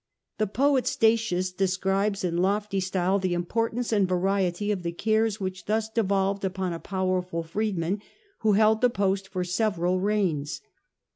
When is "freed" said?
7.43-7.75